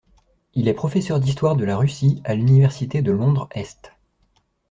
[0.55, 3.93] Il est professeur d'histoire de la Russie à l'université de Londres-Est.